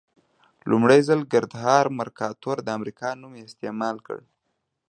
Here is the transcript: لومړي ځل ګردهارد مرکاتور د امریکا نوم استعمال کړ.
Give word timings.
لومړي 0.69 0.99
ځل 1.07 1.19
ګردهارد 1.33 1.91
مرکاتور 1.99 2.57
د 2.63 2.67
امریکا 2.77 3.09
نوم 3.21 3.33
استعمال 3.49 3.97
کړ. 4.07 4.19